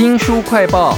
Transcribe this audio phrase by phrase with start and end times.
[0.00, 0.96] 新书快报。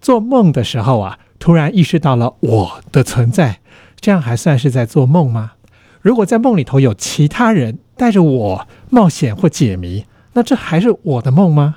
[0.00, 3.60] 做梦的时候啊，突然意识到了我的存在，
[4.00, 5.52] 这样还算是在做梦吗？
[6.00, 11.76] 如果在梦里头有其他人带着我冒险或解谜，那这还是我的梦吗？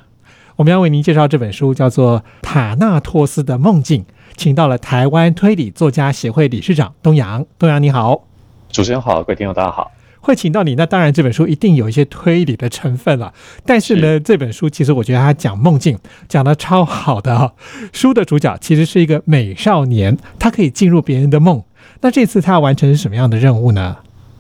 [0.55, 4.03] 我们要为您介绍这本书，叫做《塔纳托斯的梦境》，
[4.37, 7.45] 请到了台湾推理作家协会理事长东阳。
[7.59, 8.21] 东阳你好，
[8.69, 9.91] 主持人好，各位听众大家好。
[10.25, 13.31] 会请到你，那当然这本书一定有一些推理的成分了。
[13.63, 17.53] 但是呢，这本书其实我觉得他讲梦境讲的超好的哈。
[17.93, 21.63] 书的主角其实是一个美少年，他可以进入别人的梦。
[22.01, 23.97] 那这次他要完成什么样的任务呢？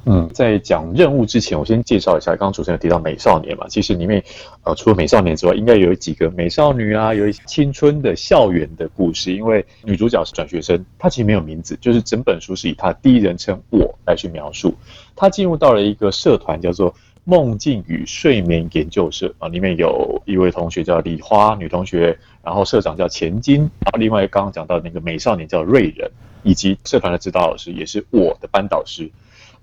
[0.07, 2.31] 嗯，在讲任务之前，我先介绍一下。
[2.31, 4.23] 刚刚主持人提到美少年嘛，其实里面
[4.63, 9.33] 呃，除了美少年之外，应该有几个美少女啊，有一些青春的校园的故事。
[9.33, 14.75] 因为女主角是转学生，她其实没有名字，就是整本书是以她第一人称我来去描述。
[15.15, 16.93] 她进入到了一个社团，叫做
[17.23, 26.07] 梦境与睡眠研究社啊，里面有一位同学叫李花女同学，然后社长叫钱金，然后另外刚刚讲到那个美少年叫瑞仁，
[26.43, 29.09] 以及社团的指导老师也是我的班导师。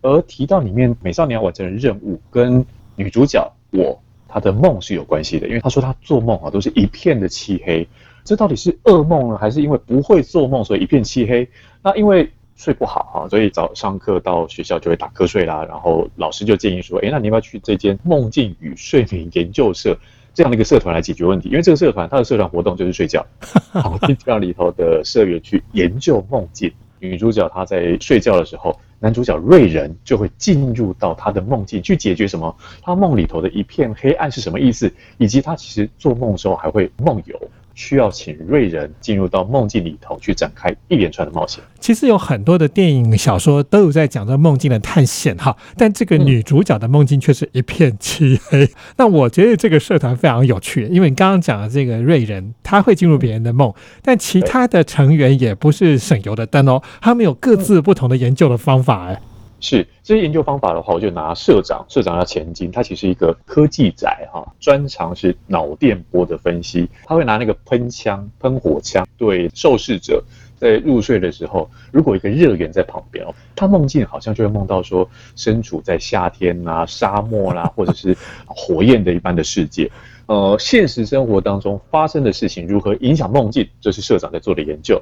[0.02, 7.86] 而提到里面美少年要完成的任务，跟女主角我她的梦是有关系的，因为她说她做梦啊都是一片的漆黑，
[8.24, 11.48] 这到底是噩梦呢，还是因为不会做梦所以一片漆黑？
[11.82, 19.96] 那因为睡不好哈，所以早上课到学校就会打瞌睡啦，然后老师就建议说，哎，那你要不要去这间梦境与睡眠研究社
[20.34, 21.48] 这样的一个社团来解决问题？
[21.48, 23.24] 因为这个社团它的社团活动就是睡觉，
[23.72, 26.72] 好进让里头的社员去研究梦境。
[26.98, 28.76] 女主角她在睡觉的时候。
[29.02, 32.56] 男主角瑞人就会进入到他的梦境去解决什么？
[32.82, 34.92] 他梦里头的一片黑暗是什么意思？
[35.18, 37.50] 以及他其实做梦的时候还会梦游。
[37.74, 41.62] 需要请瑞人进入到梦境里头去展开一连串的冒险。
[41.80, 48.68] 其实有很多的电影、小说都有在讲这梦境的探险哈，但这个女主角的梦境却是一片漆黑。
[48.96, 59.20] 那我觉得这个社团非常有趣，因为你刚刚讲的这个瑞人，他会进入别人的梦，但其他的成员也不是省油的灯哦，他们有各自不同的研究的方法哎。
[59.62, 66.90] 是这些研究方法的话，我就拿社长，社长叫钱金，他其实一个科技宅哈，专长是脑电波的分析。
[67.04, 70.22] 他会拿那个喷枪、喷火枪对受试者
[70.56, 79.88] 在入睡的时候，如果一个热源在旁边哦，他梦境好像就会梦到说身处在夏天啊、沙漠啦，或者是火焰的一般的世界。
[80.26, 85.00] 呃，现实生活当中发生的事情如何影响梦境，这是社长在做的研究。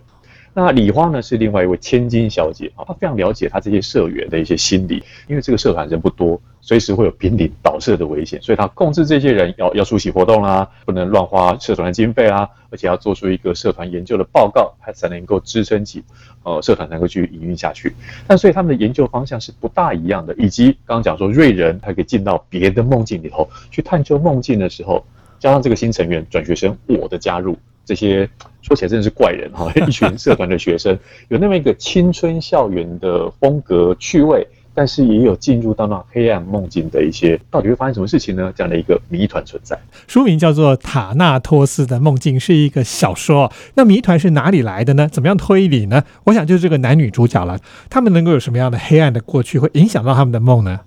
[0.52, 16.02] 那李花呢是另外一位千金小姐啊，她非常了解她这些社员的一些心理，因为这个社团人不多，随时会有濒临倒社的危险，所以她控制这些人要要出席活动啦，不能乱花社团的经费啦，而且要做出一个社团研究的报告，她才能够支撑起
[16.42, 17.94] 呃社团能够去营运下去。
[18.26, 25.04] 但所以他们的研究方向是不大一样的，以及刚刚讲说瑞人他可以进到别的梦境里头去探究梦境的时候，
[25.38, 27.56] 加上这个新成员转学生我的加入。
[27.84, 28.28] 这些
[28.62, 30.96] 说起来真的是怪人哈， 一群社团的学生
[31.28, 38.52] 有那么一个青春校园的风格趣味，但是也有进入到那黑暗梦境的一些，到底会发生什么事情呢？
[38.54, 39.76] 这样的一个谜团存在。
[40.06, 43.50] 书名叫做《塔纳托斯的梦境》，是一个小说。
[43.74, 45.08] 那谜团是哪里来的呢？
[45.08, 46.04] 怎么样推理呢？
[46.24, 47.58] 我想就是这个男女主角了，
[47.88, 50.80] 他们能够有什么样的黑暗的过去，会影响到他们的梦呢？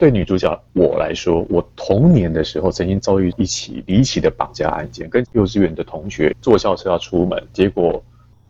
[0.00, 8.02] 对女主角我来说，我童年的时候曾经遭遇一起离奇的绑架案件，跟幼稚园的同学坐校车要出门，结果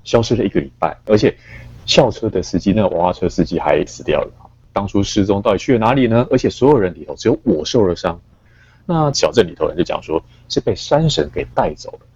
[0.05, 1.37] 消失了一个礼拜，而且
[1.87, 4.31] 校车的司机那个娃娃车司机还死掉了。
[4.73, 6.25] 当初失踪到底去了哪里呢？
[6.31, 8.21] 而且所有人里头只有我受了伤。
[8.87, 12.07] 那小镇里头人就讲说是被山神给带走了，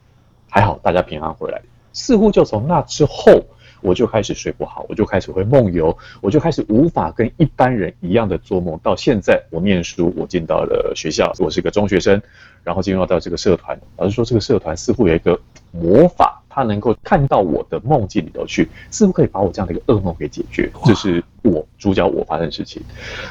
[0.48, 1.60] 还好大家平安回来。
[1.92, 3.42] 似乎就从那之后。
[3.84, 8.80] 我就开始睡不好，我就开始会梦游，我就开始无法跟一般人一样的做梦。
[8.82, 12.20] 到现在，我念书，我进到了学校，我是个中学生，
[12.64, 13.78] 然后进入到这个社团。
[13.98, 15.38] 老师说，这个社团似乎有一个
[15.70, 20.72] 魔法，它能够看到我的梦境里头去，似乎可以把我这样的一个噩梦给解决。
[20.86, 22.82] 这是我主角我发生的事情。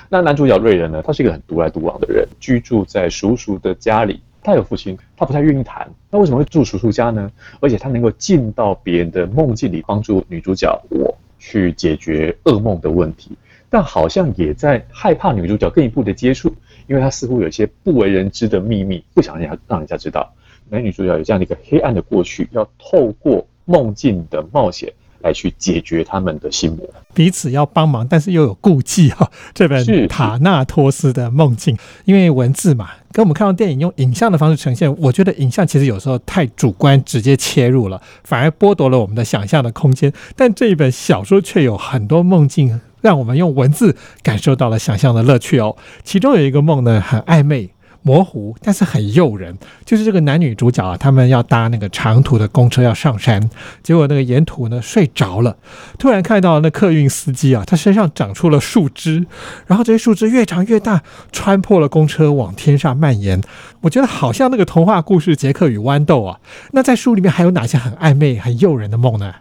[0.08, 1.02] 那男主角瑞仁呢？
[1.02, 4.22] 他是一个很独来独往的人，居住在叔叔的家里。
[4.44, 5.90] 他有父亲，他不太愿意谈。
[6.12, 7.32] 那为什么会住叔叔家呢？
[7.60, 13.32] 而且他能够进到别人的梦境里，帮助女主角我去解决噩梦的问题。
[13.70, 16.54] 但好像也在害怕女主角更一步的接触，
[16.88, 20.32] 因为他似乎有一些不为人知的秘密，不想让让人家知道。
[20.70, 24.94] 男女主角有这样的一个黑暗的过去，要透过梦境的冒险。
[25.24, 29.32] 来去解决他们的心魔，彼此要帮忙，但是又有顾忌哈。
[29.56, 31.76] 这本《塔纳托斯的梦境》，
[32.06, 40.12] 因为文字嘛，跟我们看到电影用影像的方式呈现，我觉得影像其实有时候太主观，直接切入了，反而剥夺了我们的想象的空间。
[40.36, 45.78] 但这一本小说却有很多梦境，让我们用文字感受到了想象的乐趣哦。
[46.04, 47.70] 其中有一个梦呢，很暧昧。
[48.04, 49.58] 模糊，但是很诱人。
[49.86, 53.50] 就是这个男女主角啊，他们要搭那个长途的公车要上山，
[53.82, 55.58] 结果那个沿途呢睡着了，
[55.98, 59.26] 突然看到那客运司机啊，他身上长出了树枝，
[59.66, 61.02] 然后这些树枝越长越大，
[61.32, 63.42] 穿破了公车往天上蔓延。
[63.82, 66.40] 我觉得好像那个童话故事《杰克与豌豆》啊。
[66.72, 69.34] 那在书里面还有哪些很暧昧、很诱人的梦呢？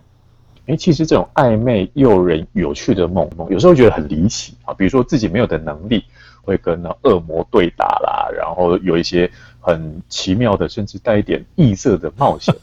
[0.67, 4.73] 哎，其实这种暧昧、诱人、有趣的梦梦，有时候觉得很离奇啊。
[4.75, 6.05] 比如说自己没有的能力，
[6.43, 9.31] 会跟那恶魔对打啦，然后有一些
[9.61, 12.55] 很奇妙的，甚至带一点异色的冒险，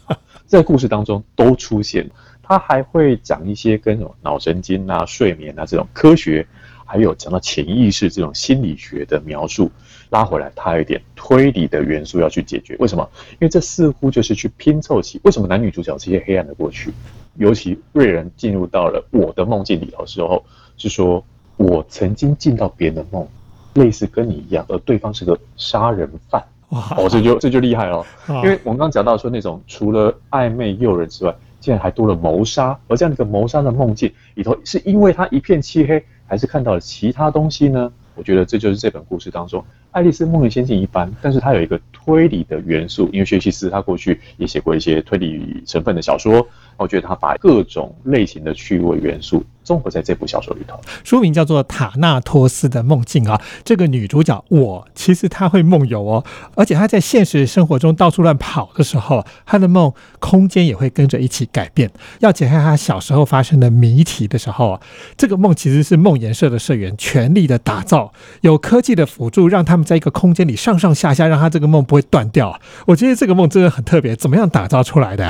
[0.46, 2.08] 在故事当中都出现。
[2.44, 6.46] 他还会讲一些跟脑神经啊、睡眠啊这种科学，
[6.84, 9.72] 还有讲到潜意识这种心理学的描述。
[10.10, 12.76] 拉回来，他有一点推理的元素要去解决。
[12.80, 13.08] 为什么？
[13.34, 16.92] 因为这似乎就是去拼凑起为什么男女主角这些黑暗的过去。
[17.36, 20.44] 尤其瑞人进入到了我的梦境里头时候，
[20.76, 21.24] 是说
[21.58, 23.28] 我曾经进到别人的梦，
[23.74, 26.44] 类似跟你一样，而对方是个杀人犯。
[26.70, 26.96] 哇！
[26.98, 28.06] 哦，这就这就厉害了。
[28.28, 32.78] 因为我们刚刚讲到说那种除了暧昧诱人之外，竟然还多了谋杀。
[32.88, 37.92] 而这样的一个谋杀的梦境里头，是因为他一片漆黑，还是看到了其他东西呢？
[38.16, 46.46] 我觉得这就是这本故事当中《爱丽丝梦游仙境》一般，但是它有一个推理的元素，因为薛西斯他过去也写过一些推理成分的小说。
[46.78, 50.80] 我觉得他把各种类型的趣味元素综合在这部小说里头。
[51.04, 56.24] 书名叫做《塔纳托斯的梦境》啊，这个女主角我其实她会梦游哦，
[56.56, 61.92] 而且她在现实生活中到处乱跑的时候，她的梦空间也会跟着一起改变。
[62.22, 64.82] 要解开她小时候发生的谜题的时候啊，
[65.18, 72.60] 这个梦其实是梦研社的社员全力的打造，有科技的辅助，让他在一个空间里上上下下，让他这个梦不会断掉。
[72.86, 75.30] 我觉得这个梦真的很特别，怎么样打造出来的？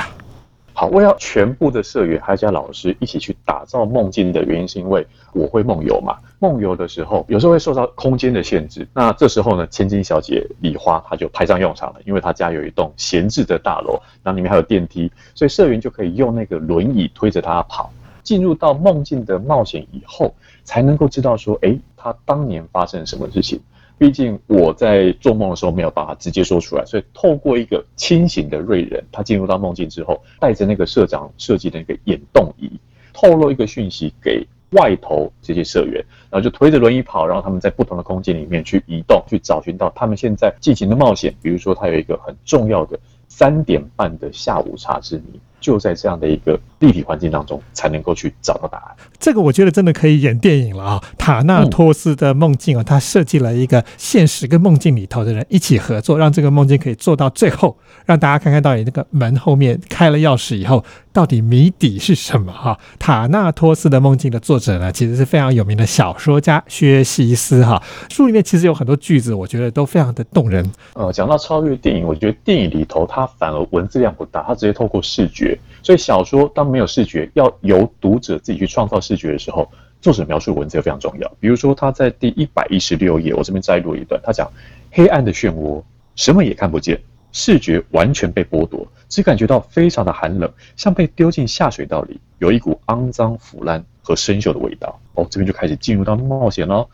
[0.72, 6.16] 好，我要全部的社员还加老师一起去打造梦境的原因，是因为我会梦游嘛。
[6.38, 8.88] 梦游的时候，有时候会受到空间的限制。
[8.94, 17.92] 那这时候呢，千金小姐李花她就派上用场了，因为她家有一栋闲置的大楼，然后里面还有电梯，所以社员就可以用那个轮椅推着她跑，
[18.22, 23.60] 进入到梦境的冒险以后，才能够知道说，哎，她当年发生了什么事情。
[24.00, 32.70] 毕竟我在做梦的时候没有办法直接说出来，所以透过一个清醒的瑞人，他进入到梦境之后，带着那个社长设计的一个眼动仪，
[33.12, 41.34] 透露一个讯息给外头这些社员，然后就推着轮椅跑，然后他们在不同的空间里面去移动，去找寻到他们现在进行的冒险。
[41.42, 42.98] 比如说，他有一个很重要的
[43.28, 45.38] 三点半的下午茶之谜。
[45.60, 48.96] 就在这样的一个立体环境当中，才能够去找到答案。
[49.18, 51.04] 这个我觉得真的可以演电影了啊！
[51.16, 60.82] 塔纳托斯的梦境啊，他设计了一个现实跟梦境里头的人一起合作，让这个梦境可以做到最后，让大家看看到底那个门后面开了钥匙以后，
[61.12, 62.78] 到底谜底是什么哈？
[62.98, 67.82] 塔纳托斯的梦境的作者呢，其实是非常有名的小说家薛西斯哈。
[68.08, 70.66] 书里面其实有很多句子，我觉得都非常的动人。
[70.94, 75.58] 呃，讲到超越电影，我觉得电影里头它反而文字量不大，它直接透过视觉。
[75.82, 79.70] 所以小说当没有视觉，要由读者自己去创造视觉的时候，
[80.00, 81.30] 作者描述文字非常重要。
[81.40, 84.50] 比如说他在第一百一十六页，我这边摘录一段，他讲
[84.90, 85.82] 黑暗的漩涡，
[86.16, 87.00] 什么也看不见，
[87.32, 94.98] 视觉完全被剥夺，只感觉到非常的寒冷，像被丢进下水道里，有一股肮脏、腐烂和生锈的味道。
[95.14, 96.88] 哦，这边就开始进入到冒险喽，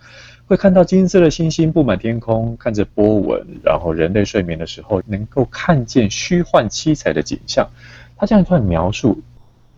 [0.47, 7.69] 会看到金色的星星布满天空，看着波纹，然后人类睡眠的时候能够看见虚幻七彩的景象。
[8.19, 9.21] 他这样一段描述，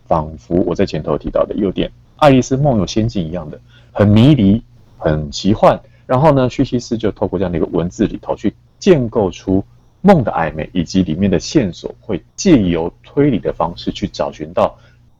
[0.08, 3.60] 仿佛我在前头提到的，有点《爱丽丝梦游仙境》一样的，
[3.92, 4.60] 很迷离、
[4.96, 5.78] 很奇幻。
[6.06, 9.62] 然后呢，薛西斯就透过这样的一个文字里头，去建构出
[10.00, 14.74] 梦的暧昧，以及里面的线索，会借由推理的方式去找寻到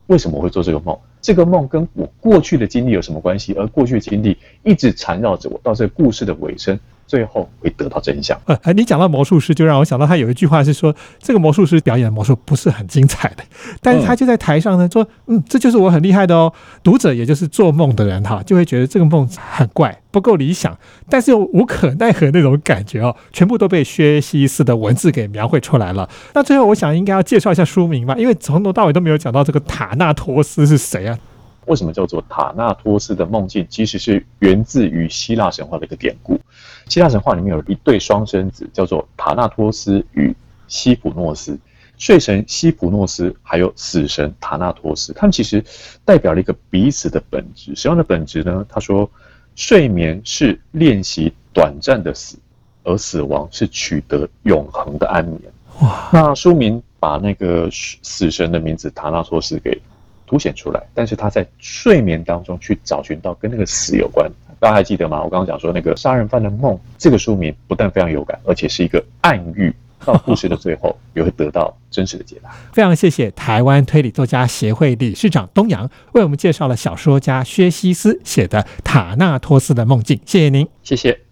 [0.06, 6.80] 为什么会做这个梦，这个梦跟我过去的经历有什么关系，而过去的经历一直缠绕着我到这个故事的尾声。
[7.08, 8.38] 最后会得到真相。
[8.44, 13.42] 呃，你讲到魔术师，就让我想到他有一句话是说，这个魔术师表演的魔术不是很精彩的，
[13.82, 16.52] 但是他就在台上呢说，嗯，这就是我很厉害的哦。
[16.84, 26.08] 读者也就是做梦的人哈，就会觉得这个梦很怪，不够理想，但是又无可奈何那种感觉哦，全部都被薛西斯的文字给描绘出来了。
[26.34, 31.18] 那最后我想应该要介绍一下书名吧，因为从头到尾都没有讲到这个塔纳托斯是谁啊。
[31.68, 33.66] 为什么叫做塔纳托斯的梦境？
[33.70, 36.40] 其实是源自于希腊神话的一个典故。
[36.88, 40.34] 希腊神话里面有一对双生子，叫做塔纳托斯与
[40.66, 41.58] 西普诺斯。
[41.98, 45.62] 睡神西普诺斯还有死神塔纳托斯，他们其实
[46.04, 47.74] 代表了一个彼此的本质。
[47.76, 48.64] 什么样的本质呢？
[48.68, 49.10] 他说，
[49.56, 52.38] 睡眠是练习短暂的死，
[52.84, 55.40] 而死亡是取得永恒的安眠。
[55.80, 56.08] 哇！
[56.12, 59.78] 那书名把那个死神的名字塔纳托斯给。
[60.28, 64.30] 凸显出来，但是他在睡眠当中去找寻到跟那个死有关，
[64.60, 65.22] 大家还记得吗？
[65.24, 69.74] 我刚刚讲说那个杀人犯的梦，这个书名不但非常有感，而且是一个暗喻。
[70.04, 72.50] 到故事的最后，也会得到真实的解答。
[72.72, 81.27] 非常谢谢台湾推理作家协会理事长东阳为我们介绍了小说家薛西斯写的《塔纳托斯的梦境》，谢谢您，谢谢。